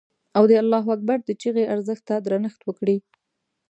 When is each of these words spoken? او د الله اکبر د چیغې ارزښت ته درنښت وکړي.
او 0.37 0.43
د 0.49 0.51
الله 0.61 0.83
اکبر 0.95 1.19
د 1.23 1.29
چیغې 1.41 1.63
ارزښت 1.73 2.03
ته 2.09 2.15
درنښت 2.25 2.61
وکړي. 2.65 2.97